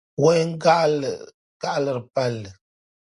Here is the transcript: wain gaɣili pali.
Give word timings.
wain 0.23 0.49
gaɣili 1.63 1.93
pali. 2.15 2.49